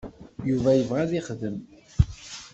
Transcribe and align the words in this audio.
Yuba 0.49 0.69
yebɣa 0.77 0.99
ad 1.03 1.11
yexdem. 1.15 1.57